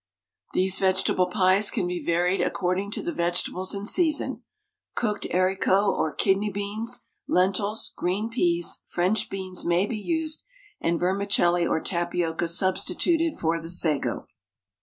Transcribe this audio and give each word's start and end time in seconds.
These 0.53 0.79
vegetable 0.79 1.27
pies 1.27 1.69
can 1.69 1.85
be 1.85 2.03
varied 2.03 2.41
according 2.41 2.89
to 2.93 3.03
the 3.03 3.13
vegetables 3.13 3.75
in 3.75 3.85
season; 3.85 4.41
cooked 4.95 5.27
haricot 5.29 5.89
or 5.89 6.11
kidney 6.11 6.49
beans, 6.49 7.03
lentils, 7.27 7.93
green 7.95 8.27
peas, 8.31 8.79
French 8.87 9.29
beans 9.29 9.63
may 9.63 9.85
be 9.85 9.99
used, 9.99 10.43
and 10.79 10.99
vermicelli 10.99 11.67
or 11.67 11.79
tapioca 11.79 12.47
substituted 12.47 13.37
for 13.39 13.61
the 13.61 13.69
sago. 13.69 14.25